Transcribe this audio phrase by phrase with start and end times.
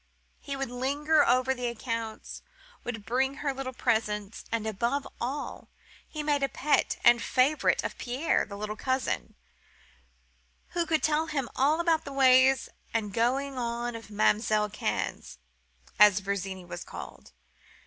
[0.39, 2.41] He would linger over the accounts;
[2.83, 5.69] would bring her little presents; and, above all,
[6.07, 9.35] he made a pet and favourite of Pierre, the little cousin,
[10.69, 15.37] who could tell him about all the ways of going on of Mam'selle Cannes,
[15.99, 17.31] as Virginie was called.